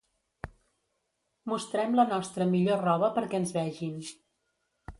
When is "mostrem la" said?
1.51-2.07